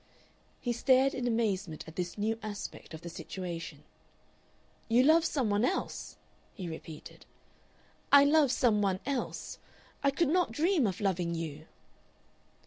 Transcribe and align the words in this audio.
He 0.59 0.73
stared 0.73 1.13
in 1.13 1.27
amazement 1.27 1.87
at 1.87 1.95
this 1.95 2.17
new 2.17 2.39
aspect 2.41 2.95
of 2.95 3.01
the 3.01 3.07
situation. 3.09 3.83
"You 4.89 5.03
love 5.03 5.23
some 5.23 5.51
one 5.51 5.63
else?" 5.63 6.17
he 6.55 6.67
repeated. 6.67 7.27
"I 8.11 8.23
love 8.23 8.51
some 8.51 8.81
one 8.81 8.99
else. 9.05 9.59
I 10.03 10.09
could 10.09 10.29
not 10.29 10.51
dream 10.51 10.87
of 10.87 11.01
loving 11.01 11.35
you." 11.35 11.67